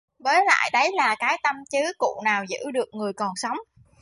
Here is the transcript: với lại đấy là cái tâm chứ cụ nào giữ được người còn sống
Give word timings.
với 0.19 0.45
lại 0.45 0.69
đấy 0.73 0.91
là 0.95 1.15
cái 1.19 1.37
tâm 1.43 1.55
chứ 1.71 1.77
cụ 1.97 2.21
nào 2.25 2.43
giữ 2.49 2.71
được 2.73 2.89
người 2.93 3.13
còn 3.13 3.31
sống 3.35 3.57